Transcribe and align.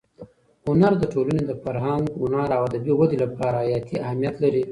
هنر 0.67 0.93
د 0.99 1.03
ټولنې 1.13 1.43
د 1.45 1.51
فرهنګ، 1.63 2.05
هنر 2.21 2.49
او 2.57 2.61
ادبي 2.69 2.93
ودې 2.95 3.17
لپاره 3.23 3.57
حیاتي 3.65 3.95
اهمیت 4.05 4.35
لري. 4.43 4.59